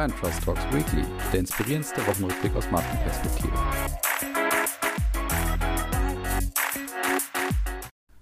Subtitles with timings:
[0.00, 3.52] Brand Trust Talks Weekly, der inspirierendste Wochenrückblick aus Markenperspektive.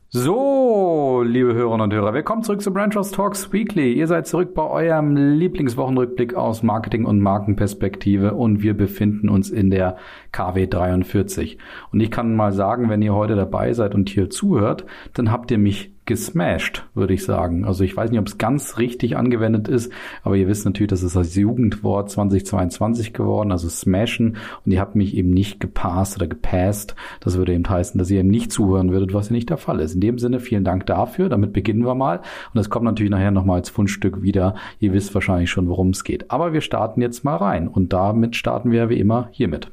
[0.09, 3.93] So, liebe Hörerinnen und Hörer, willkommen zurück zu Brand Trust Talks Weekly.
[3.93, 9.71] Ihr seid zurück bei eurem Lieblingswochenrückblick aus Marketing- und Markenperspektive und wir befinden uns in
[9.71, 9.99] der
[10.33, 11.59] KW 43.
[11.93, 14.85] Und ich kann mal sagen, wenn ihr heute dabei seid und hier zuhört,
[15.15, 17.67] dann habt ihr mich gesmashed, würde ich sagen.
[17.67, 21.03] Also ich weiß nicht, ob es ganz richtig angewendet ist, aber ihr wisst natürlich, das
[21.03, 24.39] ist das Jugendwort 2022 geworden, also smashen.
[24.65, 26.97] Und ihr habt mich eben nicht gepasst oder gepasst.
[27.21, 29.81] Das würde eben heißen, dass ihr eben nicht zuhören würdet, was ja nicht der Fall
[29.81, 29.95] ist.
[29.95, 31.29] In dem Sinne, vielen Dank dafür.
[31.29, 32.23] Damit beginnen wir mal.
[32.55, 34.55] Und es kommt natürlich nachher nochmal als Fundstück wieder.
[34.81, 36.31] Ihr wisst wahrscheinlich schon, worum es geht.
[36.31, 37.69] Aber wir starten jetzt mal rein.
[37.69, 39.71] Und damit starten wir wie immer hiermit.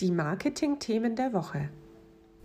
[0.00, 1.70] Die Marketing-Themen der Woche.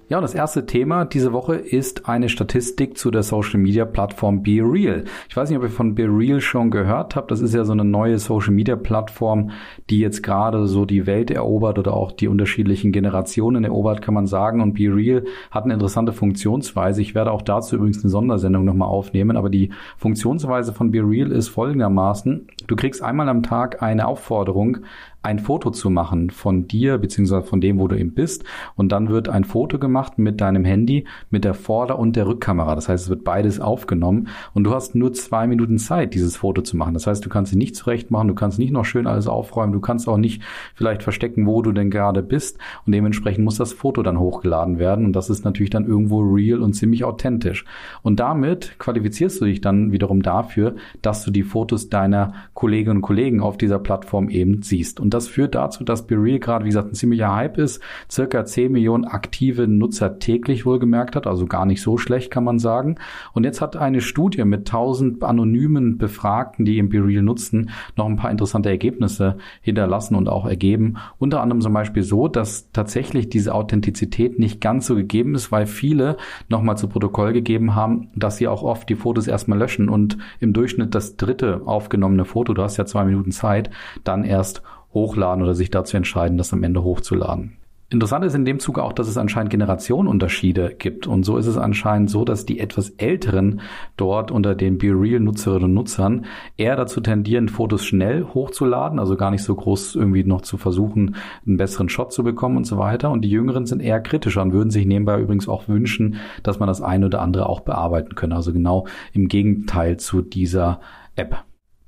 [0.07, 4.43] Ja, und das erste Thema diese Woche ist eine Statistik zu der Social Media Plattform
[4.43, 5.03] Be Real.
[5.27, 7.31] Ich weiß nicht, ob ihr von Be Real schon gehört habt.
[7.31, 9.49] Das ist ja so eine neue Social Media Plattform,
[9.89, 14.27] die jetzt gerade so die Welt erobert oder auch die unterschiedlichen Generationen erobert, kann man
[14.27, 14.61] sagen.
[14.61, 17.01] Und Be Real hat eine interessante Funktionsweise.
[17.01, 19.37] Ich werde auch dazu übrigens eine Sondersendung nochmal aufnehmen.
[19.37, 22.45] Aber die Funktionsweise von Be Real ist folgendermaßen.
[22.67, 24.77] Du kriegst einmal am Tag eine Aufforderung,
[25.25, 28.43] ein Foto zu machen von dir beziehungsweise von dem, wo du eben bist.
[28.75, 32.75] Und dann wird ein Foto gemacht mit deinem Handy, mit der Vorder- und der Rückkamera.
[32.75, 36.61] Das heißt, es wird beides aufgenommen und du hast nur zwei Minuten Zeit, dieses Foto
[36.61, 36.93] zu machen.
[36.93, 39.73] Das heißt, du kannst sie nicht zurecht machen, du kannst nicht noch schön alles aufräumen,
[39.73, 40.43] du kannst auch nicht
[40.75, 42.59] vielleicht verstecken, wo du denn gerade bist.
[42.85, 45.05] Und dementsprechend muss das Foto dann hochgeladen werden.
[45.05, 47.65] Und das ist natürlich dann irgendwo real und ziemlich authentisch.
[48.03, 53.01] Und damit qualifizierst du dich dann wiederum dafür, dass du die Fotos deiner Kolleginnen und
[53.01, 54.99] Kollegen auf dieser Plattform eben siehst.
[54.99, 58.71] Und das führt dazu, dass BeReal gerade, wie gesagt, ein ziemlicher Hype ist, circa 10
[58.71, 62.97] Millionen aktive Nutzer täglich wohlgemerkt hat, also gar nicht so schlecht, kann man sagen.
[63.33, 68.17] Und jetzt hat eine Studie mit 1000 anonymen Befragten, die eben BeReal nutzen, noch ein
[68.17, 70.97] paar interessante Ergebnisse hinterlassen und auch ergeben.
[71.17, 75.65] Unter anderem zum Beispiel so, dass tatsächlich diese Authentizität nicht ganz so gegeben ist, weil
[75.65, 76.17] viele
[76.49, 80.51] nochmal zu Protokoll gegeben haben, dass sie auch oft die Fotos erstmal löschen und im
[80.51, 83.69] Durchschnitt das dritte aufgenommene Foto, du hast ja zwei Minuten Zeit,
[84.03, 84.61] dann erst
[84.95, 87.57] hochladen oder sich dazu entscheiden, das am Ende hochzuladen.
[87.91, 91.05] Interessant ist in dem Zuge auch, dass es anscheinend Generationenunterschiede gibt.
[91.05, 93.61] Und so ist es anscheinend so, dass die etwas Älteren
[93.95, 96.25] dort unter den BeReal-Nutzerinnen und Nutzern
[96.57, 101.15] eher dazu tendieren, Fotos schnell hochzuladen, also gar nicht so groß irgendwie noch zu versuchen,
[101.45, 103.11] einen besseren Shot zu bekommen und so weiter.
[103.11, 106.67] Und die Jüngeren sind eher kritischer und würden sich nebenbei übrigens auch wünschen, dass man
[106.67, 108.35] das eine oder andere auch bearbeiten könne.
[108.35, 110.79] Also genau im Gegenteil zu dieser
[111.15, 111.45] App.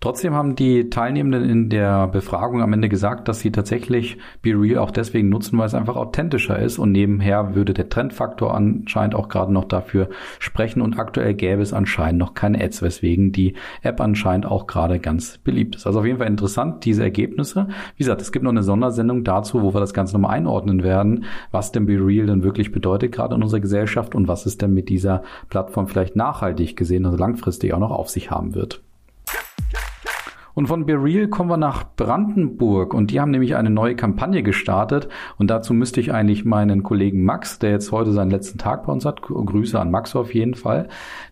[0.07, 4.90] Trotzdem haben die Teilnehmenden in der Befragung am Ende gesagt, dass sie tatsächlich BeReal auch
[4.90, 9.51] deswegen nutzen, weil es einfach authentischer ist und nebenher würde der Trendfaktor anscheinend auch gerade
[9.51, 10.07] noch dafür
[10.40, 15.01] sprechen und aktuell gäbe es anscheinend noch keine Ads, weswegen die App anscheinend auch gerade
[15.01, 15.85] ganz beliebt ist.
[15.85, 17.67] Also auf jeden Fall interessant, diese Ergebnisse.
[17.97, 21.25] Wie gesagt, es gibt noch eine Sondersendung dazu, wo wir das Ganze nochmal einordnen werden,
[21.51, 24.88] was denn BeReal denn wirklich bedeutet gerade in unserer Gesellschaft und was es denn mit
[24.88, 28.86] dieser Plattform vielleicht nachhaltig gesehen, also langfristig auch noch auf sich haben wird.
[30.57, 32.95] Und von BeReal kommen wir nach Brandenburg.
[32.95, 35.07] Und die haben nämlich eine neue Kampagne gestartet.
[35.38, 38.91] Und dazu müsste ich eigentlich meinen Kollegen Max, der jetzt heute seinen letzten Tag bei
[38.91, 40.88] uns hat, Grüße an Max auf jeden Fall,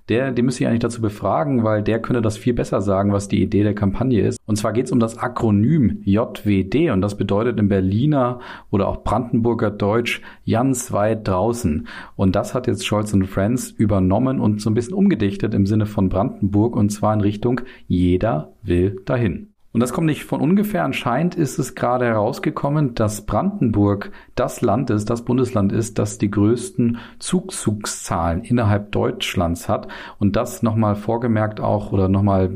[0.10, 3.28] der, den müsste ich eigentlich dazu befragen, weil der könnte das viel besser sagen, was
[3.28, 4.40] die Idee der Kampagne ist.
[4.46, 9.04] Und zwar geht es um das Akronym JWD und das bedeutet im Berliner oder auch
[9.04, 11.88] Brandenburger Deutsch Jans weit draußen.
[12.16, 15.88] Und das hat jetzt Scholz und Friends übernommen und so ein bisschen umgedichtet im Sinne
[15.88, 16.76] von Brandenburg.
[16.76, 19.55] Und zwar in Richtung jeder will dahin.
[19.76, 20.86] Und das kommt nicht von ungefähr.
[20.86, 26.32] Anscheinend ist es gerade herausgekommen, dass Brandenburg das Land ist, das Bundesland ist, das die
[26.32, 29.90] größten Zugzugszahlen innerhalb Deutschlands hat.
[30.18, 32.50] Und das nochmal vorgemerkt auch oder nochmal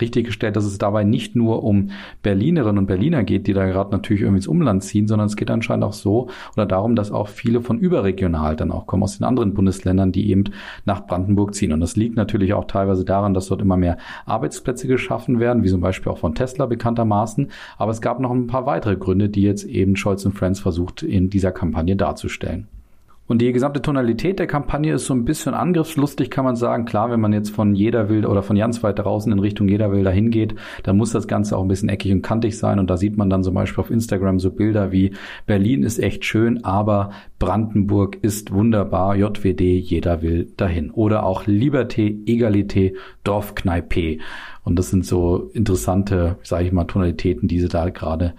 [0.00, 1.90] richtig gestellt, dass es dabei nicht nur um
[2.24, 5.52] Berlinerinnen und Berliner geht, die da gerade natürlich irgendwie ins Umland ziehen, sondern es geht
[5.52, 9.24] anscheinend auch so oder darum, dass auch viele von überregional dann auch kommen aus den
[9.24, 10.46] anderen Bundesländern, die eben
[10.84, 11.72] nach Brandenburg ziehen.
[11.72, 15.68] Und das liegt natürlich auch teilweise daran, dass dort immer mehr Arbeitsplätze geschaffen werden, wie
[15.68, 17.50] zum Beispiel auch von Tesla bekanntermaßen.
[17.76, 21.28] Aber es gab noch ein paar weitere Gründe, die jetzt eben Scholz Friends versucht in
[21.28, 22.66] dieser Kampagne darzustellen.
[23.26, 26.84] Und die gesamte Tonalität der Kampagne ist so ein bisschen angriffslustig, kann man sagen.
[26.84, 29.90] Klar, wenn man jetzt von jeder will oder von ganz weit draußen in Richtung jeder
[29.90, 32.78] will dahin geht, dann muss das Ganze auch ein bisschen eckig und kantig sein.
[32.78, 35.14] Und da sieht man dann zum Beispiel auf Instagram so Bilder wie
[35.46, 39.16] Berlin ist echt schön, aber Brandenburg ist wunderbar.
[39.16, 40.90] JWD, jeder will dahin.
[40.90, 42.92] Oder auch Liberté, Egalité,
[43.24, 44.18] Dorfkneipe.
[44.64, 48.34] Und das sind so interessante, sage ich mal, Tonalitäten, die sie da gerade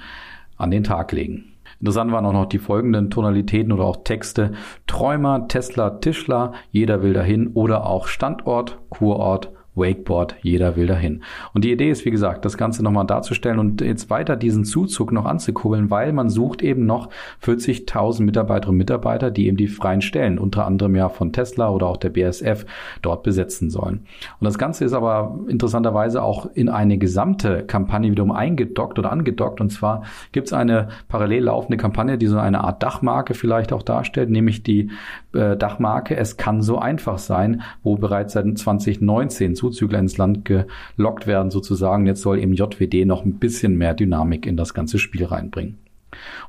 [0.58, 1.55] an den Tag legen.
[1.86, 4.54] Interessant waren auch noch die folgenden Tonalitäten oder auch Texte.
[4.88, 11.24] Träumer, Tesla, Tischler, jeder will dahin oder auch Standort, Kurort, Wakeboard, jeder will dahin.
[11.54, 15.12] Und die Idee ist, wie gesagt, das Ganze nochmal darzustellen und jetzt weiter diesen Zuzug
[15.12, 17.10] noch anzukurbeln, weil man sucht eben noch
[17.44, 21.88] 40.000 Mitarbeiterinnen und Mitarbeiter, die eben die freien Stellen, unter anderem ja von Tesla oder
[21.88, 22.66] auch der BSF,
[23.01, 24.06] dort besetzen sollen.
[24.39, 29.62] Und das Ganze ist aber interessanterweise auch in eine gesamte Kampagne wiederum eingedockt oder angedockt.
[29.62, 33.83] Und zwar gibt es eine parallel laufende Kampagne, die so eine Art Dachmarke vielleicht auch
[33.83, 34.92] darstellt, nämlich die
[35.33, 41.28] äh, Dachmarke Es kann so einfach sein, wo bereits seit 2019 Zuzügler ins Land gelockt
[41.28, 42.06] werden sozusagen.
[42.06, 45.80] Jetzt soll eben JWD noch ein bisschen mehr Dynamik in das ganze Spiel reinbringen.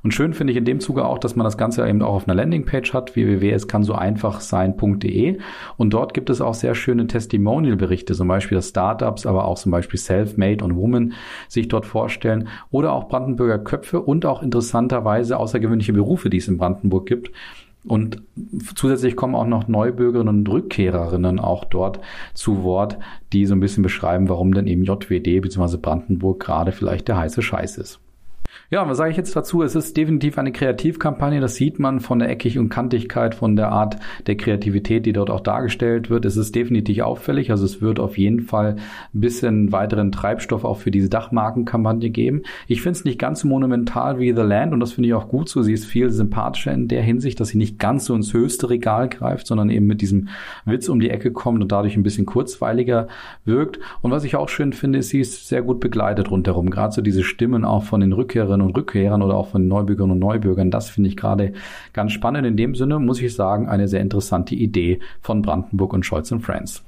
[0.02, 2.28] Und schön finde ich in dem Zuge auch, dass man das Ganze eben auch auf
[2.28, 5.38] einer Landingpage hat, www.es-kann-so-einfach-sein.de.
[5.76, 9.72] Und dort gibt es auch sehr schöne Testimonial-Berichte, zum Beispiel dass Startups, aber auch zum
[9.72, 11.14] Beispiel Self-Made und Women
[11.48, 16.58] sich dort vorstellen oder auch Brandenburger Köpfe und auch interessanterweise außergewöhnliche Berufe, die es in
[16.58, 17.32] Brandenburg gibt.
[17.86, 18.22] Und
[18.74, 22.00] zusätzlich kommen auch noch Neubürgerinnen und Rückkehrerinnen auch dort
[22.34, 22.98] zu Wort,
[23.32, 25.76] die so ein bisschen beschreiben, warum denn eben JWD bzw.
[25.76, 28.00] Brandenburg gerade vielleicht der heiße Scheiß ist.
[28.68, 29.62] Ja, was sage ich jetzt dazu?
[29.62, 31.40] Es ist definitiv eine Kreativkampagne.
[31.40, 35.30] Das sieht man von der Eckig und Kantigkeit, von der Art der Kreativität, die dort
[35.30, 36.24] auch dargestellt wird.
[36.24, 37.52] Es ist definitiv auffällig.
[37.52, 38.76] Also es wird auf jeden Fall
[39.14, 42.42] ein bisschen weiteren Treibstoff auch für diese Dachmarkenkampagne geben.
[42.66, 45.28] Ich finde es nicht ganz so monumental wie The Land und das finde ich auch
[45.28, 45.62] gut so.
[45.62, 49.08] Sie ist viel sympathischer in der Hinsicht, dass sie nicht ganz so ins höchste Regal
[49.08, 50.28] greift, sondern eben mit diesem
[50.64, 53.06] Witz um die Ecke kommt und dadurch ein bisschen kurzweiliger
[53.44, 53.78] wirkt.
[54.02, 56.70] Und was ich auch schön finde, ist, sie ist sehr gut begleitet rundherum.
[56.70, 60.14] Gerade so diese Stimmen auch von den Rückkehrern Rückkehrerinnen und Rückkehrern oder auch von Neubürgerinnen
[60.14, 60.70] und Neubürgern.
[60.70, 61.52] Das finde ich gerade
[61.92, 62.46] ganz spannend.
[62.46, 66.85] In dem Sinne muss ich sagen, eine sehr interessante Idee von Brandenburg und Scholz Friends.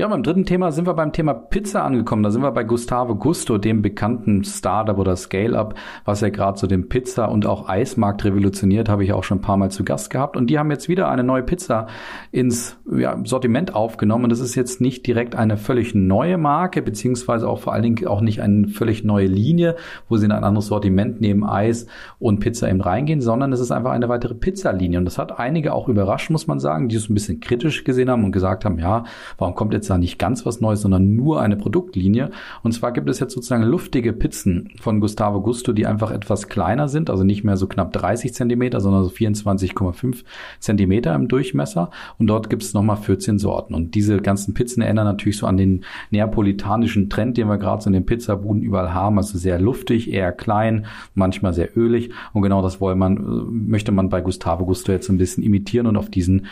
[0.00, 2.22] Ja, beim dritten Thema sind wir beim Thema Pizza angekommen.
[2.22, 5.74] Da sind wir bei Gustavo Gusto, dem bekannten Startup oder Scale-Up,
[6.06, 9.42] was ja gerade so den Pizza- und auch Eismarkt revolutioniert, habe ich auch schon ein
[9.42, 10.38] paar Mal zu Gast gehabt.
[10.38, 11.86] Und die haben jetzt wieder eine neue Pizza
[12.32, 14.24] ins ja, Sortiment aufgenommen.
[14.24, 18.06] Und das ist jetzt nicht direkt eine völlig neue Marke, beziehungsweise auch vor allen Dingen
[18.06, 19.76] auch nicht eine völlig neue Linie,
[20.08, 21.86] wo sie in ein anderes Sortiment neben Eis
[22.18, 24.98] und Pizza eben reingehen, sondern es ist einfach eine weitere Pizzalinie.
[24.98, 28.08] Und das hat einige auch überrascht, muss man sagen, die es ein bisschen kritisch gesehen
[28.08, 29.04] haben und gesagt haben, ja,
[29.36, 32.30] warum kommt jetzt da nicht ganz was Neues, sondern nur eine Produktlinie.
[32.62, 36.88] Und zwar gibt es jetzt sozusagen luftige Pizzen von Gustavo Gusto, die einfach etwas kleiner
[36.88, 40.24] sind, also nicht mehr so knapp 30 Zentimeter, sondern so 24,5
[40.58, 41.90] Zentimeter im Durchmesser.
[42.18, 43.74] Und dort gibt es nochmal 14 Sorten.
[43.74, 47.88] Und diese ganzen Pizzen erinnern natürlich so an den neapolitanischen Trend, den wir gerade so
[47.88, 49.18] in den Pizzabuden überall haben.
[49.18, 52.10] Also sehr luftig, eher klein, manchmal sehr ölig.
[52.32, 53.20] Und genau das wollen man, äh,
[53.50, 56.46] möchte man bei Gustavo Gusto jetzt ein bisschen imitieren und auf diesen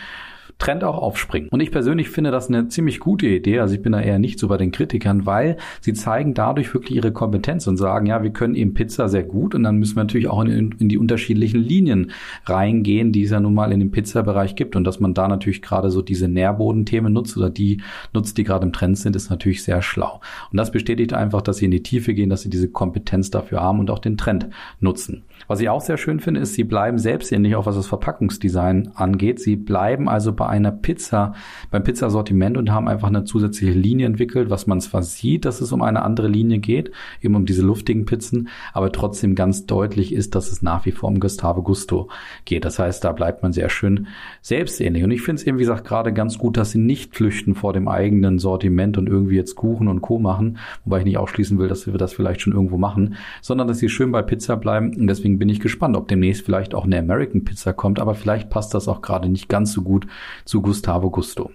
[0.59, 1.49] Trend auch aufspringen.
[1.49, 3.59] Und ich persönlich finde das eine ziemlich gute Idee.
[3.59, 6.97] Also ich bin da eher nicht so bei den Kritikern, weil sie zeigen dadurch wirklich
[6.97, 10.03] ihre Kompetenz und sagen, ja, wir können eben Pizza sehr gut und dann müssen wir
[10.03, 12.11] natürlich auch in, in die unterschiedlichen Linien
[12.45, 14.75] reingehen, die es ja nun mal in dem Pizzabereich gibt.
[14.75, 17.81] Und dass man da natürlich gerade so diese Nährbodenthemen nutzt oder die
[18.13, 20.19] nutzt, die gerade im Trend sind, ist natürlich sehr schlau.
[20.51, 23.61] Und das bestätigt einfach, dass sie in die Tiefe gehen, dass sie diese Kompetenz dafür
[23.61, 24.49] haben und auch den Trend
[24.81, 25.23] nutzen.
[25.47, 29.39] Was ich auch sehr schön finde, ist, sie bleiben selbstständig, auch was das Verpackungsdesign angeht.
[29.39, 31.33] Sie bleiben also bei einer Pizza,
[31.71, 35.71] beim Pizzasortiment und haben einfach eine zusätzliche Linie entwickelt, was man zwar sieht, dass es
[35.71, 36.91] um eine andere Linie geht,
[37.21, 41.09] eben um diese luftigen Pizzen, aber trotzdem ganz deutlich ist, dass es nach wie vor
[41.09, 42.09] um Gustavo Gusto
[42.45, 42.65] geht.
[42.65, 44.07] Das heißt, da bleibt man sehr schön
[44.41, 45.03] selbstähnlich.
[45.03, 47.73] Und ich finde es eben, wie gesagt, gerade ganz gut, dass sie nicht flüchten vor
[47.73, 50.19] dem eigenen Sortiment und irgendwie jetzt Kuchen und Co.
[50.19, 53.79] machen, wobei ich nicht ausschließen will, dass wir das vielleicht schon irgendwo machen, sondern dass
[53.79, 54.95] sie schön bei Pizza bleiben.
[54.95, 58.49] Und deswegen bin ich gespannt, ob demnächst vielleicht auch eine American Pizza kommt, aber vielleicht
[58.49, 60.07] passt das auch gerade nicht ganz so gut
[60.45, 61.51] zu Gustavo Gusto.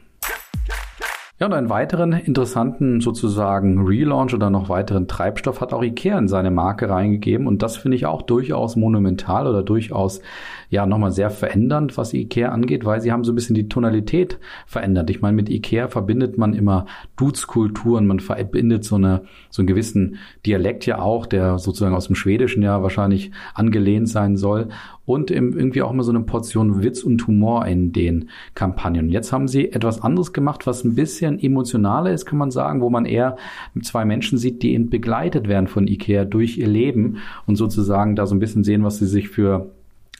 [1.44, 6.26] Ja, und einen weiteren interessanten sozusagen Relaunch oder noch weiteren Treibstoff hat auch Ikea in
[6.26, 10.22] seine Marke reingegeben und das finde ich auch durchaus monumental oder durchaus
[10.70, 14.38] ja nochmal sehr verändernd, was Ikea angeht, weil sie haben so ein bisschen die Tonalität
[14.66, 15.10] verändert.
[15.10, 16.86] Ich meine, mit Ikea verbindet man immer
[17.16, 22.16] Dutzkulturen, man verbindet so eine so einen gewissen Dialekt ja auch, der sozusagen aus dem
[22.16, 24.68] Schwedischen ja wahrscheinlich angelehnt sein soll
[25.06, 29.10] und irgendwie auch immer so eine Portion Witz und Humor in den Kampagnen.
[29.10, 32.90] Jetzt haben sie etwas anderes gemacht, was ein bisschen emotionaler ist, kann man sagen, wo
[32.90, 33.36] man eher
[33.82, 38.26] zwei Menschen sieht, die eben begleitet werden von Ikea durch ihr Leben und sozusagen da
[38.26, 39.70] so ein bisschen sehen, was sie sich für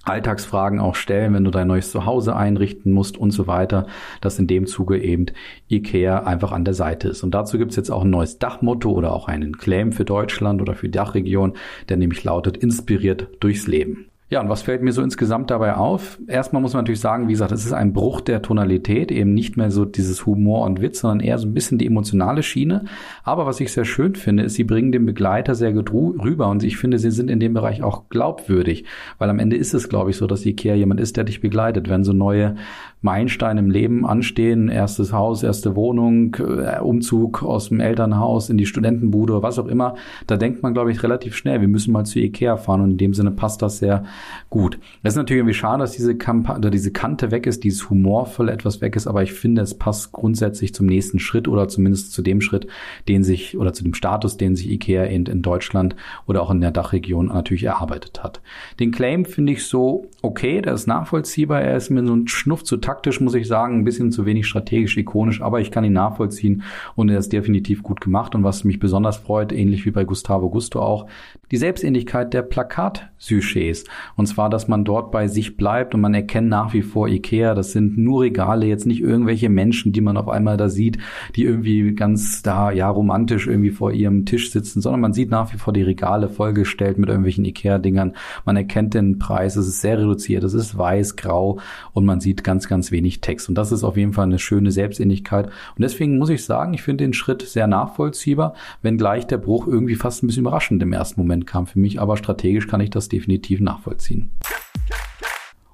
[0.05, 3.87] Alltagsfragen auch stellen, wenn du dein neues Zuhause einrichten musst und so weiter,
[4.21, 5.27] dass in dem Zuge eben
[5.71, 7.23] IKEA einfach an der Seite ist.
[7.23, 10.75] Und dazu gibt's jetzt auch ein neues Dachmotto oder auch einen Claim für Deutschland oder
[10.75, 11.55] für die Dachregion,
[11.89, 14.11] der nämlich lautet, inspiriert durchs Leben.
[14.31, 16.19] Ja, und was fällt mir so insgesamt dabei auf?
[16.27, 19.59] Erstmal muss man natürlich sagen, wie gesagt, es ist ein Bruch der Tonalität, eben nicht
[19.59, 22.87] mehr so dieses Humor und Witz, sondern eher so ein bisschen die emotionale Schiene.
[23.23, 26.65] Aber was ich sehr schön finde, ist, sie bringen den Begleiter sehr gut rüber und
[26.65, 28.87] ich finde, sie sind in dem Bereich auch glaubwürdig,
[29.19, 31.91] weil am Ende ist es, glaube ich, so, dass Ikea jemand ist, der dich begleitet.
[31.91, 32.57] Wenn so neue
[33.03, 38.65] Meilensteine im Leben anstehen, erstes Haus, erste Wohnung, äh, Umzug aus dem Elternhaus in die
[38.65, 42.19] Studentenbude, was auch immer, da denkt man, glaube ich, relativ schnell, wir müssen mal zu
[42.19, 44.05] Ikea fahren und in dem Sinne passt das sehr
[44.51, 44.79] gut.
[45.03, 48.53] Es ist natürlich irgendwie schade, dass diese, Kamp oder diese Kante weg ist, dieses humorvolle
[48.53, 52.23] etwas weg ist, aber ich finde, es passt grundsätzlich zum nächsten Schritt oder zumindest zu
[52.23, 52.67] dem Schritt,
[53.09, 56.61] den sich oder zu dem Status, den sich IKEA in, in Deutschland oder auch in
[56.61, 58.41] der Dachregion natürlich erarbeitet hat.
[58.81, 62.65] Den Claim finde ich so okay, der ist nachvollziehbar, er ist mir so ein Schnuff
[62.65, 65.93] zu taktisch, muss ich sagen, ein bisschen zu wenig strategisch, ikonisch, aber ich kann ihn
[65.93, 66.63] nachvollziehen
[66.95, 70.49] und er ist definitiv gut gemacht und was mich besonders freut, ähnlich wie bei Gustavo
[70.49, 71.07] Gusto auch,
[71.51, 73.85] die Selbstähnlichkeit der Plakat-Sujets.
[74.17, 77.55] Und zwar, dass man dort bei sich bleibt und man erkennt nach wie vor Ikea.
[77.55, 80.99] Das sind nur Regale, jetzt nicht irgendwelche Menschen, die man auf einmal da sieht,
[81.37, 85.53] die irgendwie ganz da, ja, romantisch irgendwie vor ihrem Tisch sitzen, sondern man sieht nach
[85.53, 88.15] wie vor die Regale vollgestellt mit irgendwelchen Ikea-Dingern.
[88.45, 89.57] Man erkennt den Preis.
[89.57, 90.45] Es ist sehr reduziert.
[90.45, 91.59] Es ist weiß, grau
[91.93, 93.49] und man sieht ganz, ganz wenig Text.
[93.49, 95.47] Und das ist auf jeden Fall eine schöne Selbstähnlichkeit.
[95.47, 99.95] Und deswegen muss ich sagen, ich finde den Schritt sehr nachvollziehbar, wenngleich der Bruch irgendwie
[99.95, 102.01] fast ein bisschen überraschend im ersten Moment kam für mich.
[102.01, 103.94] Aber strategisch kann ich das definitiv nachvollziehen.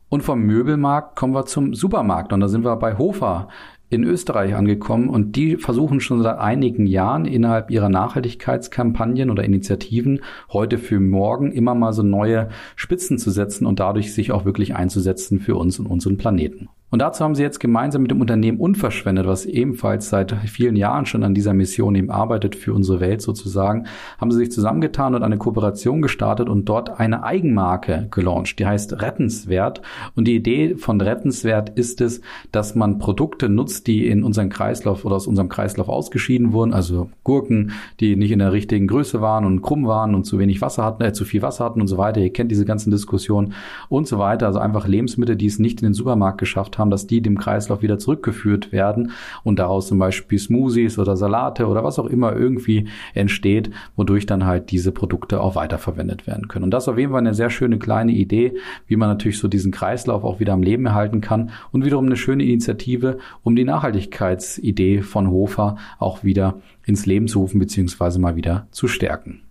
[0.09, 2.33] Und vom Möbelmarkt kommen wir zum Supermarkt.
[2.33, 3.49] Und da sind wir bei Hofer
[3.91, 5.09] in Österreich angekommen.
[5.09, 10.21] Und die versuchen schon seit einigen Jahren innerhalb ihrer Nachhaltigkeitskampagnen oder Initiativen
[10.53, 14.75] heute für morgen immer mal so neue Spitzen zu setzen und dadurch sich auch wirklich
[14.75, 16.69] einzusetzen für uns und unseren Planeten.
[16.91, 21.07] Und dazu haben sie jetzt gemeinsam mit dem Unternehmen Unverschwendet, was ebenfalls seit vielen Jahren
[21.07, 23.87] schon an dieser Mission eben arbeitet für unsere Welt sozusagen,
[24.19, 29.01] haben sie sich zusammengetan und eine Kooperation gestartet und dort eine Eigenmarke gelauncht, die heißt
[29.01, 29.83] Rettenswert.
[30.17, 35.05] Und die Idee von Rettenswert ist es, dass man Produkte nutzt, die in unseren Kreislauf
[35.05, 37.71] oder aus unserem Kreislauf ausgeschieden wurden, also Gurken,
[38.01, 41.05] die nicht in der richtigen Größe waren und krumm waren und zu wenig Wasser hatten,
[41.05, 42.21] äh, zu viel Wasser hatten und so weiter.
[42.21, 43.53] Ihr kennt diese ganzen Diskussionen
[43.89, 44.47] und so weiter.
[44.47, 47.39] Also einfach Lebensmittel, die es nicht in den Supermarkt geschafft haben haben, dass die dem
[47.39, 49.13] Kreislauf wieder zurückgeführt werden
[49.45, 54.47] und daraus zum Beispiel Smoothies oder Salate oder was auch immer irgendwie entsteht, wodurch dann
[54.47, 56.65] halt diese Produkte auch weiterverwendet werden können.
[56.65, 58.55] Und das ist auf jeden Fall eine sehr schöne kleine Idee,
[58.87, 62.17] wie man natürlich so diesen Kreislauf auch wieder am Leben erhalten kann und wiederum eine
[62.17, 68.19] schöne Initiative, um die Nachhaltigkeitsidee von Hofer auch wieder ins Leben zu rufen bzw.
[68.19, 69.43] mal wieder zu stärken.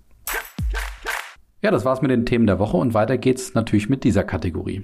[1.61, 4.83] Ja, das war's mit den Themen der Woche und weiter geht's natürlich mit dieser Kategorie.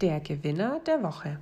[0.00, 1.38] Der Gewinner der Woche.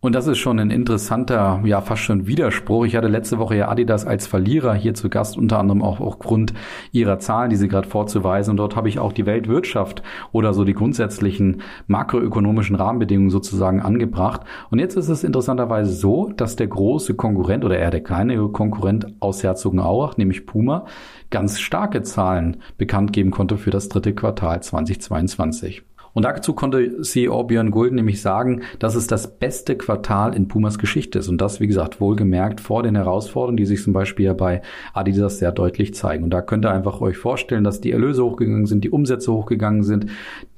[0.00, 2.84] Und das ist schon ein interessanter, ja fast schon Widerspruch.
[2.84, 6.52] Ich hatte letzte Woche ja Adidas als Verlierer hier zu Gast, unter anderem auch aufgrund
[6.90, 8.50] ihrer Zahlen, die sie gerade vorzuweisen.
[8.50, 10.02] Und dort habe ich auch die Weltwirtschaft
[10.32, 14.40] oder so die grundsätzlichen makroökonomischen Rahmenbedingungen sozusagen angebracht.
[14.70, 19.06] Und jetzt ist es interessanterweise so, dass der große Konkurrent oder eher der kleine Konkurrent
[19.20, 20.86] aus Herzogenaurach, nämlich Puma,
[21.30, 25.84] ganz starke Zahlen bekannt geben konnte für das dritte Quartal 2022.
[26.16, 30.78] Und dazu konnte CEO Björn Gulden nämlich sagen, dass es das beste Quartal in Pumas
[30.78, 31.28] Geschichte ist.
[31.28, 34.62] Und das, wie gesagt, wohlgemerkt vor den Herausforderungen, die sich zum Beispiel ja bei
[34.94, 36.24] Adidas sehr deutlich zeigen.
[36.24, 39.82] Und da könnt ihr einfach euch vorstellen, dass die Erlöse hochgegangen sind, die Umsätze hochgegangen
[39.82, 40.06] sind,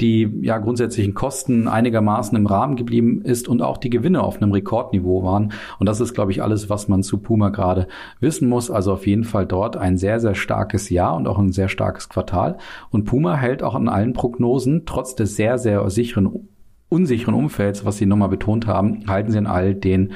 [0.01, 4.53] die ja grundsätzlichen Kosten einigermaßen im Rahmen geblieben ist und auch die Gewinne auf einem
[4.53, 5.51] Rekordniveau waren.
[5.81, 7.89] Und das ist, glaube ich, alles, was man zu Puma gerade
[8.21, 8.71] wissen muss.
[8.71, 12.09] Also auf jeden Fall dort ein sehr, sehr starkes Jahr und auch ein sehr starkes
[12.09, 12.59] Quartal.
[12.91, 16.49] Und Puma hält auch an allen Prognosen trotz des sehr sehr, sehr sicheren,
[16.89, 20.13] unsicheren Umfelds, was Sie nochmal betont haben, halten Sie an all den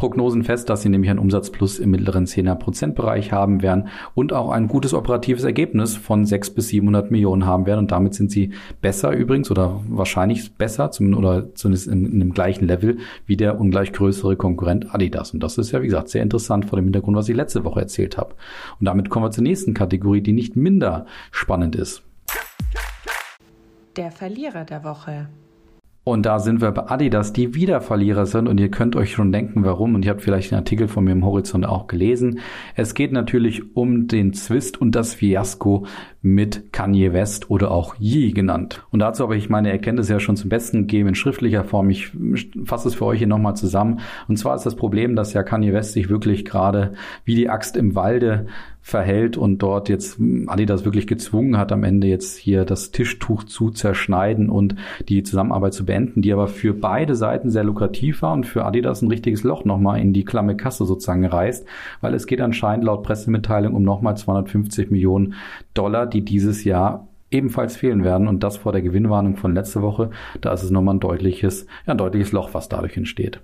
[0.00, 4.50] Prognosen fest, dass sie nämlich einen Umsatzplus im mittleren 10er Prozentbereich haben werden und auch
[4.50, 7.80] ein gutes operatives Ergebnis von 6 bis 700 Millionen haben werden.
[7.80, 12.66] Und damit sind sie besser übrigens oder wahrscheinlich besser oder zumindest in, in dem gleichen
[12.66, 12.96] Level
[13.26, 15.34] wie der ungleich größere Konkurrent Adidas.
[15.34, 17.80] Und das ist ja, wie gesagt, sehr interessant vor dem Hintergrund, was ich letzte Woche
[17.80, 18.34] erzählt habe.
[18.80, 22.02] Und damit kommen wir zur nächsten Kategorie, die nicht minder spannend ist
[24.00, 25.28] der Verlierer der Woche.
[26.02, 28.48] Und da sind wir bei Adidas, die wieder Verlierer sind.
[28.48, 29.94] Und ihr könnt euch schon denken, warum.
[29.94, 32.40] Und ihr habt vielleicht den Artikel von mir im Horizont auch gelesen.
[32.74, 35.86] Es geht natürlich um den Zwist und das Fiasko
[36.22, 38.84] mit Kanye West oder auch Yee genannt.
[38.90, 41.90] Und dazu habe ich meine Erkenntnisse ja schon zum Besten gegeben in schriftlicher Form.
[41.90, 42.12] Ich
[42.64, 44.00] fasse es für euch hier nochmal zusammen.
[44.26, 46.92] Und zwar ist das Problem, dass ja Kanye West sich wirklich gerade
[47.24, 48.46] wie die Axt im Walde
[48.82, 53.70] verhält und dort jetzt Adidas wirklich gezwungen hat, am Ende jetzt hier das Tischtuch zu
[53.70, 54.74] zerschneiden und
[55.08, 59.02] die Zusammenarbeit zu beenden, die aber für beide Seiten sehr lukrativ war und für Adidas
[59.02, 61.66] ein richtiges Loch nochmal in die klamme Kasse sozusagen reißt,
[62.00, 65.34] weil es geht anscheinend laut Pressemitteilung um nochmal 250 Millionen
[65.74, 70.10] Dollar, die dieses Jahr ebenfalls fehlen werden und das vor der Gewinnwarnung von letzter Woche.
[70.40, 73.40] Da ist es nochmal ein deutliches, ja, ein deutliches Loch, was dadurch entsteht.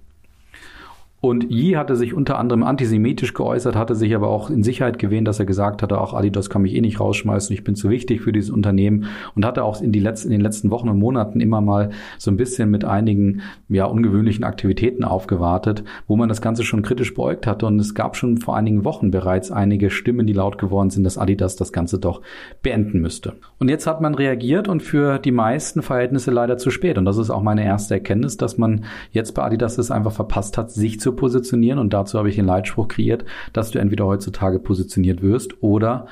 [1.20, 5.26] Und Yi hatte sich unter anderem antisemitisch geäußert, hatte sich aber auch in Sicherheit gewähnt,
[5.26, 8.20] dass er gesagt hatte, auch Adidas kann mich eh nicht rausschmeißen, ich bin zu wichtig
[8.20, 9.06] für dieses Unternehmen.
[9.34, 12.30] Und hatte auch in, die letzten, in den letzten Wochen und Monaten immer mal so
[12.30, 17.46] ein bisschen mit einigen ja, ungewöhnlichen Aktivitäten aufgewartet, wo man das Ganze schon kritisch beäugt
[17.46, 17.66] hatte.
[17.66, 21.18] Und es gab schon vor einigen Wochen bereits einige Stimmen, die laut geworden sind, dass
[21.18, 22.20] Adidas das Ganze doch
[22.62, 23.34] beenden müsste.
[23.58, 26.98] Und jetzt hat man reagiert und für die meisten Verhältnisse leider zu spät.
[26.98, 30.58] Und das ist auch meine erste Erkenntnis, dass man jetzt bei Adidas es einfach verpasst
[30.58, 31.78] hat, sich zu positionieren.
[31.78, 36.06] Und dazu habe ich den Leitspruch kreiert, dass du entweder heutzutage positioniert wirst oder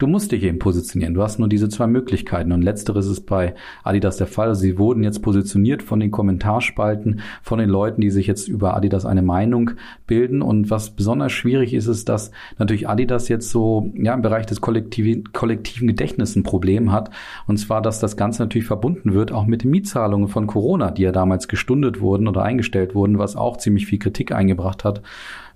[0.00, 1.12] Du musst dich eben positionieren.
[1.12, 2.52] Du hast nur diese zwei Möglichkeiten.
[2.52, 3.54] Und letzteres ist bei
[3.84, 4.54] Adidas der Fall.
[4.54, 9.04] sie wurden jetzt positioniert von den Kommentarspalten, von den Leuten, die sich jetzt über Adidas
[9.04, 9.72] eine Meinung
[10.06, 10.40] bilden.
[10.40, 14.62] Und was besonders schwierig ist, ist, dass natürlich Adidas jetzt so, ja, im Bereich des
[14.62, 17.10] kollektiven, kollektiven Gedächtnisses ein Problem hat.
[17.46, 21.02] Und zwar, dass das Ganze natürlich verbunden wird, auch mit den Mietzahlungen von Corona, die
[21.02, 25.02] ja damals gestundet wurden oder eingestellt wurden, was auch ziemlich viel Kritik eingebracht hat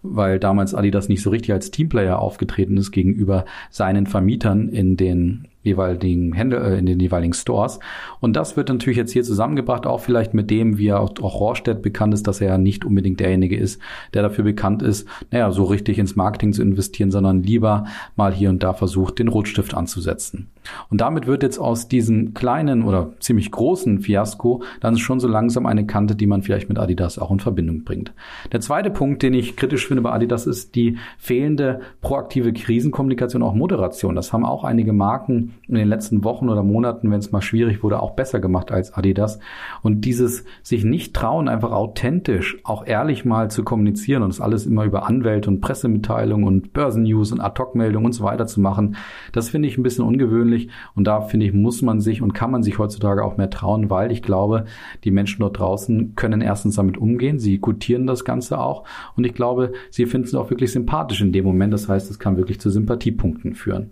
[0.04, 5.49] weil damals Adidas nicht so richtig als Teamplayer aufgetreten ist gegenüber seinen Vermietern in den
[5.62, 7.80] jeweiligen Händler, äh, in den jeweiligen Stores.
[8.20, 11.40] Und das wird natürlich jetzt hier zusammengebracht, auch vielleicht mit dem, wie er auch, auch
[11.40, 13.80] Rohrstedt bekannt ist, dass er ja nicht unbedingt derjenige ist,
[14.12, 18.50] der dafür bekannt ist, naja, so richtig ins Marketing zu investieren, sondern lieber mal hier
[18.50, 20.50] und da versucht, den Rotstift anzusetzen.
[20.90, 25.66] Und damit wird jetzt aus diesem kleinen oder ziemlich großen Fiasko dann schon so langsam
[25.66, 28.12] eine Kante, die man vielleicht mit Adidas auch in Verbindung bringt.
[28.52, 33.54] Der zweite Punkt, den ich kritisch finde bei Adidas, ist die fehlende proaktive Krisenkommunikation, auch
[33.54, 34.14] Moderation.
[34.14, 37.83] Das haben auch einige Marken in den letzten Wochen oder Monaten, wenn es mal schwierig
[37.83, 39.38] wurde, auch besser gemacht als Adidas.
[39.83, 44.66] Und dieses sich nicht trauen, einfach authentisch, auch ehrlich mal zu kommunizieren und das alles
[44.66, 48.97] immer über Anwälte und Pressemitteilungen und Börsennews und Ad-Hoc-Meldungen und so weiter zu machen,
[49.33, 50.53] das finde ich ein bisschen ungewöhnlich.
[50.94, 53.90] Und da finde ich, muss man sich und kann man sich heutzutage auch mehr trauen,
[53.90, 54.64] weil ich glaube,
[55.04, 57.38] die Menschen dort draußen können erstens damit umgehen.
[57.38, 58.84] Sie gutieren das Ganze auch.
[59.16, 61.73] Und ich glaube, sie finden es auch wirklich sympathisch in dem Moment.
[61.73, 63.90] Das heißt, es kann wirklich zu Sympathiepunkten führen.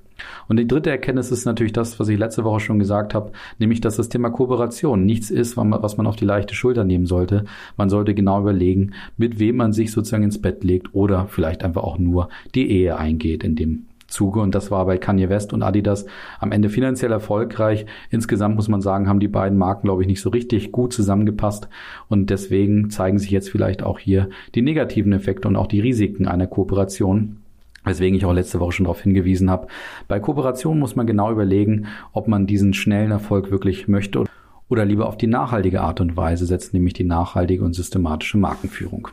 [0.49, 3.81] Und die dritte Erkenntnis ist natürlich das, was ich letzte Woche schon gesagt habe, nämlich,
[3.81, 7.45] dass das Thema Kooperation nichts ist, was man auf die leichte Schulter nehmen sollte.
[7.77, 11.83] Man sollte genau überlegen, mit wem man sich sozusagen ins Bett legt oder vielleicht einfach
[11.83, 14.41] auch nur die Ehe eingeht in dem Zuge.
[14.41, 16.07] Und das war bei Kanye West und Adidas
[16.39, 17.87] am Ende finanziell erfolgreich.
[18.11, 21.69] Insgesamt muss man sagen, haben die beiden Marken, glaube ich, nicht so richtig gut zusammengepasst.
[22.09, 26.29] Und deswegen zeigen sich jetzt vielleicht auch hier die negativen Effekte und auch die Risiken
[26.29, 27.39] einer Kooperation.
[27.85, 29.67] Weswegen ich auch letzte Woche schon darauf hingewiesen habe.
[30.07, 34.25] Bei Kooperation muss man genau überlegen, ob man diesen schnellen Erfolg wirklich möchte
[34.69, 39.09] oder lieber auf die nachhaltige Art und Weise setzt, nämlich die nachhaltige und systematische Markenführung.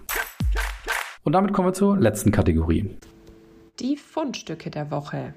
[1.24, 2.92] Und damit kommen wir zur letzten Kategorie.
[3.80, 5.34] Die Fundstücke der Woche.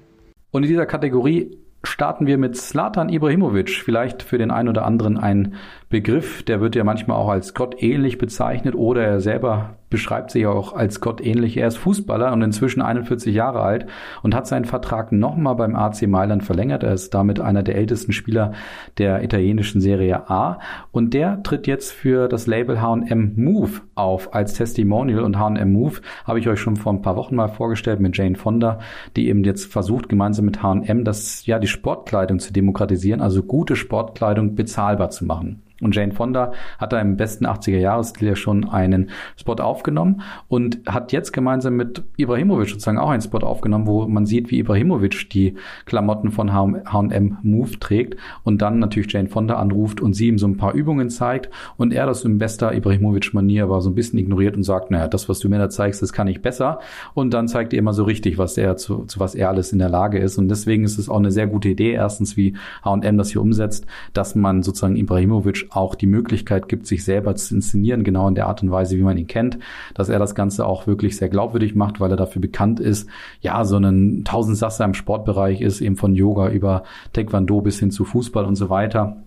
[0.51, 3.69] Und in dieser Kategorie starten wir mit Slatan Ibrahimovic.
[3.69, 5.55] Vielleicht für den einen oder anderen ein
[5.93, 10.47] Begriff, der wird ja manchmal auch als Gott ähnlich bezeichnet oder er selber beschreibt sich
[10.47, 11.55] auch als Gott ähnlich.
[11.55, 13.85] Er ist Fußballer und inzwischen 41 Jahre alt
[14.23, 16.81] und hat seinen Vertrag nochmal beim AC Mailand verlängert.
[16.81, 18.53] Er ist damit einer der ältesten Spieler
[18.97, 20.57] der italienischen Serie A
[20.91, 26.01] und der tritt jetzt für das Label H&M Move auf als Testimonial und H&M Move
[26.25, 28.79] habe ich euch schon vor ein paar Wochen mal vorgestellt mit Jane Fonda,
[29.15, 33.75] die eben jetzt versucht gemeinsam mit H&M das ja die Sportkleidung zu demokratisieren, also gute
[33.75, 35.61] Sportkleidung bezahlbar zu machen.
[35.83, 41.11] Und Jane Fonda hat da im besten 80er-Jahres-Stil ja schon einen Spot aufgenommen und hat
[41.11, 45.55] jetzt gemeinsam mit Ibrahimovic sozusagen auch einen Spot aufgenommen, wo man sieht, wie Ibrahimovic die
[45.85, 50.47] Klamotten von H&M Move trägt und dann natürlich Jane Fonda anruft und sie ihm so
[50.47, 54.55] ein paar Übungen zeigt und er das in bester Ibrahimovic-Manier aber so ein bisschen ignoriert
[54.55, 56.79] und sagt, naja, das, was du mir da zeigst, das kann ich besser.
[57.13, 59.79] Und dann zeigt er immer so richtig, was er zu, zu was er alles in
[59.79, 60.37] der Lage ist.
[60.37, 63.85] Und deswegen ist es auch eine sehr gute Idee, erstens, wie H&M das hier umsetzt,
[64.13, 68.47] dass man sozusagen Ibrahimovic auch die Möglichkeit gibt, sich selber zu inszenieren, genau in der
[68.47, 69.59] Art und Weise, wie man ihn kennt,
[69.93, 73.09] dass er das Ganze auch wirklich sehr glaubwürdig macht, weil er dafür bekannt ist,
[73.41, 76.83] ja, so ein Tausendsasser im Sportbereich ist, eben von Yoga über
[77.13, 79.17] Taekwondo bis hin zu Fußball und so weiter.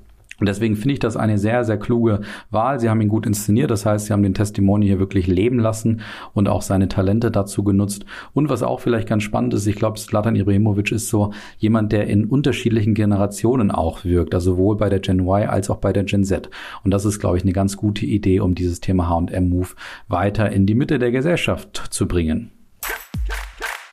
[0.40, 2.20] Und deswegen finde ich das eine sehr, sehr kluge
[2.50, 2.80] Wahl.
[2.80, 6.00] Sie haben ihn gut inszeniert, das heißt, sie haben den Testimony hier wirklich leben lassen
[6.34, 8.04] und auch seine Talente dazu genutzt.
[8.34, 12.06] Und was auch vielleicht ganz spannend ist, ich glaube, Slatan Ibrahimovic ist so jemand, der
[12.06, 16.04] in unterschiedlichen Generationen auch wirkt, also sowohl bei der Gen Y als auch bei der
[16.04, 16.50] Gen Z.
[16.84, 19.68] Und das ist, glaube ich, eine ganz gute Idee, um dieses Thema H&M-Move
[20.08, 22.55] weiter in die Mitte der Gesellschaft zu bringen.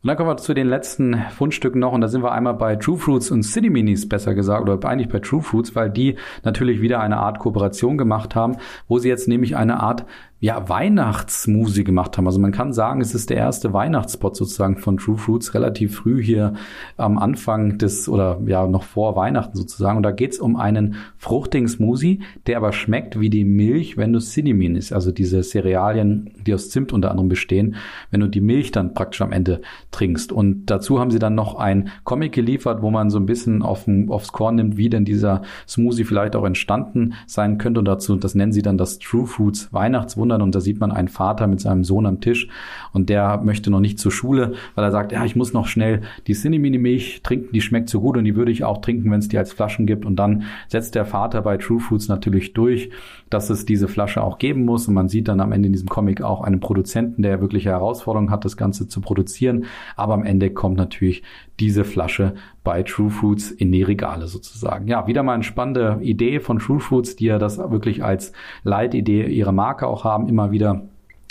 [0.04, 1.94] Und dann kommen wir zu den letzten Fundstücken noch.
[1.94, 5.08] Und da sind wir einmal bei True Fruits und City Minis besser gesagt oder eigentlich
[5.08, 8.58] bei True Fruits, weil die natürlich wieder eine Art Kooperation gemacht haben,
[8.90, 10.06] wo sie jetzt nämlich eine Art
[10.44, 12.28] ja, Weihnachtsmusik gemacht haben.
[12.28, 16.22] Also man kann sagen, es ist der erste Weihnachtsspot sozusagen von True Fruits, relativ früh
[16.22, 16.56] hier
[16.98, 19.96] am Anfang des oder ja noch vor Weihnachten sozusagen.
[19.96, 24.20] Und da geht's um einen fruchtigen Smoothie, der aber schmeckt wie die Milch, wenn du
[24.20, 27.76] Cinnamon isst, also diese Cerealien, die aus Zimt unter anderem bestehen,
[28.12, 30.34] wenn du die Milch dann praktisch am Ende trinkst.
[30.34, 33.88] Und dazu haben sie dann noch ein Comic geliefert, wo man so ein bisschen auf,
[34.10, 37.80] aufs Korn nimmt, wie denn dieser Smoothie vielleicht auch entstanden sein könnte.
[37.80, 40.92] Und dazu, das nennen sie dann das True Fruits Weihnachtswunder bewundern und da sieht man
[40.92, 42.48] einen Vater mit seinem Sohn am Tisch
[42.92, 46.02] und der möchte noch nicht zur Schule, weil er sagt, ja, ich muss noch schnell
[46.28, 49.20] die Cinnamini Milch trinken, die schmeckt so gut und die würde ich auch trinken, wenn
[49.20, 50.06] es die als Flaschen gibt.
[50.06, 52.90] Und dann setzt der Vater bei True Foods natürlich durch,
[53.30, 54.88] dass es diese Flasche auch geben muss.
[54.88, 58.32] Und man sieht dann am Ende in diesem Comic auch einen Produzenten, der wirkliche Herausforderungen
[58.32, 59.66] hat, das Ganze zu produzieren,
[59.96, 61.24] aber am Ende kommt natürlich
[61.64, 64.88] diese Flasche bei True Foods in die Regale sozusagen.
[64.88, 69.28] Ja, wieder mal eine spannende Idee von True Foods, die ja das wirklich als Leitidee
[69.28, 70.82] ihrer Marke auch haben, immer wieder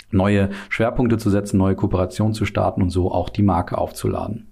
[0.09, 4.47] neue Schwerpunkte zu setzen, neue Kooperationen zu starten und so auch die Marke aufzuladen.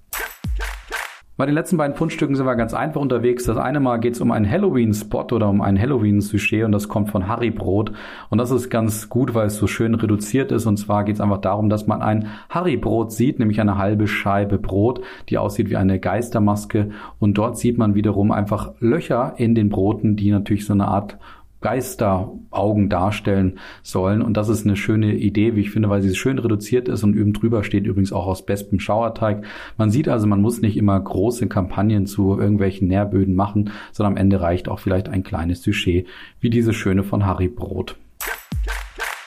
[1.41, 3.45] Bei den letzten beiden Fundstücken sind wir ganz einfach unterwegs.
[3.45, 7.09] Das eine Mal geht es um einen Halloween-Spot oder um ein Halloween-Sujet und das kommt
[7.09, 7.91] von Harry Brot.
[8.29, 10.67] Und das ist ganz gut, weil es so schön reduziert ist.
[10.67, 14.07] Und zwar geht es einfach darum, dass man ein Harry Brot sieht, nämlich eine halbe
[14.07, 16.91] Scheibe Brot, die aussieht wie eine Geistermaske.
[17.17, 21.17] Und dort sieht man wiederum einfach Löcher in den Broten, die natürlich so eine Art
[21.61, 24.21] Geisteraugen darstellen sollen.
[24.21, 27.13] Und das ist eine schöne Idee, wie ich finde, weil sie schön reduziert ist und
[27.13, 29.45] üben drüber steht übrigens auch aus bestem Schauerteig.
[29.77, 34.17] Man sieht also, man muss nicht immer große Kampagnen zu irgendwelchen Nährböden machen, sondern am
[34.17, 36.07] Ende reicht auch vielleicht ein kleines Sujet
[36.39, 37.95] wie diese schöne von Harry Brot.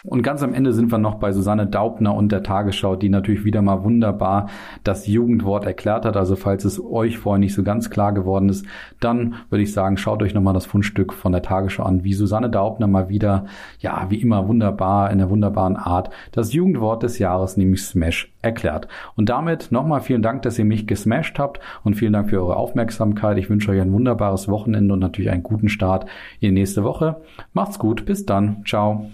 [0.06, 3.44] Und ganz am Ende sind wir noch bei Susanne Daubner und der Tagesschau, die natürlich
[3.44, 4.50] wieder mal wunderbar
[4.82, 6.18] das Jugendwort erklärt hat.
[6.18, 8.66] Also falls es euch vorher nicht so ganz klar geworden ist,
[9.00, 12.50] dann würde ich sagen, schaut euch nochmal das Fundstück von der Tagesschau an, wie Susanne
[12.50, 13.46] Daubner mal wieder,
[13.78, 18.88] ja, wie immer wunderbar, in der wunderbaren Art, das Jugendwort des Jahres, nämlich Smash, erklärt.
[19.16, 22.56] Und damit nochmal vielen Dank, dass ihr mich gesmashed habt und vielen Dank für eure
[22.56, 23.38] Aufmerksamkeit.
[23.38, 26.04] Ich wünsche euch ein wunderbares Wochenende und natürlich einen guten Start
[26.40, 27.22] in die nächste Woche.
[27.52, 29.06] Macht's gut, bis dann, ciao.